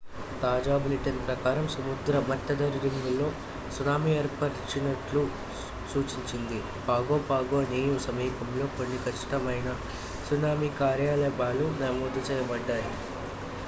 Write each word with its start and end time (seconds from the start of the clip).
తాజా 0.41 0.75
బులెటిన్ 0.77 1.19
ప్రకారం 1.25 1.65
సముద్ర 1.67 2.21
మట్టరీడింగుల్లో 2.29 3.27
సునామీ 3.71 4.11
ఏర్పడినట్లు 4.13 5.21
సూచించింది 5.91 6.59
పాగో 6.87 7.19
పాగో 7.29 7.61
నియూ 7.69 7.95
సమీపంలో 7.99 8.67
కొన్ని 8.77 8.99
ఖచ్చితమైన 9.05 9.69
సునామీ 10.27 10.71
కార్యకలాపాలు 10.81 11.67
నమోదు 11.81 12.21
చేయబడ్డాయి 12.29 12.89